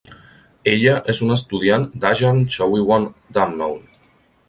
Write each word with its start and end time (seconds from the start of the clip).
Ella 0.71 0.95
és 1.13 1.19
una 1.27 1.37
estudiant 1.41 1.87
d'Ajarn 2.07 2.43
Chawiwan 2.57 3.09
Damnoen. 3.39 3.91